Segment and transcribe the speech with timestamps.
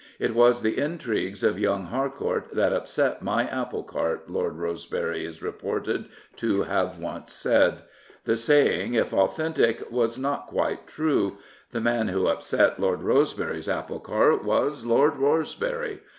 [0.27, 5.43] "It was the intrigues of young Harcourt that upset my apple cart," Lord Rosebery is
[5.43, 6.05] reported
[6.37, 11.37] to have once sai^^TTfie saying, if authentic, Prophets, Priests, and Kings was not quite true.
[11.69, 15.99] The man who upset Lord Rose bery's apple cart was— Lord Rosebery.